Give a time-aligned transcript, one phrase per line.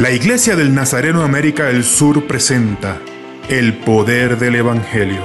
[0.00, 3.02] La Iglesia del Nazareno América del Sur presenta
[3.50, 5.20] El Poder del Evangelio,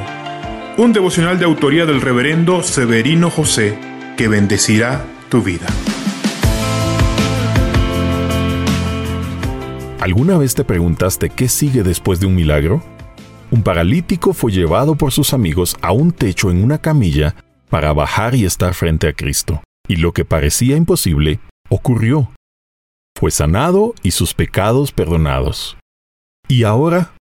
[0.76, 3.80] un devocional de autoría del reverendo Severino José
[4.18, 5.66] que bendecirá tu vida.
[10.02, 12.84] ¿Alguna vez te preguntaste qué sigue después de un milagro?
[13.52, 17.34] Un paralítico fue llevado por sus amigos a un techo en una camilla
[17.70, 21.40] para bajar y estar frente a Cristo, y lo que parecía imposible
[21.70, 22.30] ocurrió
[23.18, 25.78] fue sanado y sus pecados perdonados.
[26.48, 27.16] Y ahora,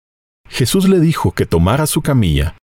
[0.48, 2.56] Jesús le dijo que tomara su camilla.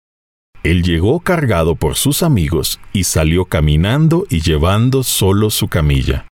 [0.64, 6.28] Él llegó cargado por sus amigos y salió caminando y llevando solo su camilla.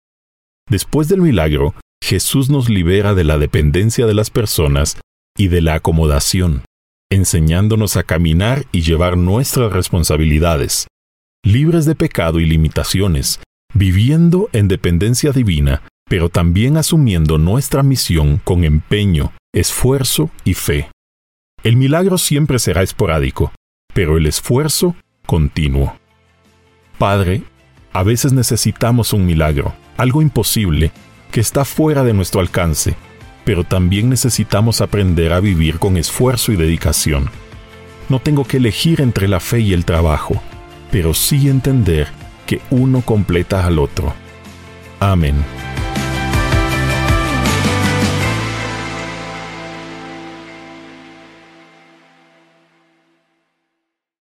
[0.70, 5.00] Después del milagro, Jesús nos libera de la dependencia de las personas
[5.38, 6.64] y de la acomodación,
[7.12, 10.88] enseñándonos a caminar y llevar nuestras responsabilidades,
[11.44, 13.40] libres de pecado y limitaciones,
[13.74, 20.90] viviendo en dependencia divina pero también asumiendo nuestra misión con empeño, esfuerzo y fe.
[21.64, 23.54] El milagro siempre será esporádico,
[23.94, 25.96] pero el esfuerzo continuo.
[26.98, 27.44] Padre,
[27.94, 30.92] a veces necesitamos un milagro, algo imposible,
[31.32, 32.98] que está fuera de nuestro alcance,
[33.46, 37.30] pero también necesitamos aprender a vivir con esfuerzo y dedicación.
[38.10, 40.44] No tengo que elegir entre la fe y el trabajo,
[40.92, 42.10] pero sí entender
[42.46, 44.14] que uno completa al otro.
[45.00, 45.38] Amén.